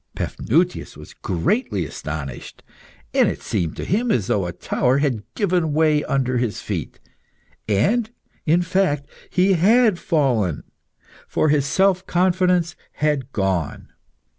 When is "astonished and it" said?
1.85-3.43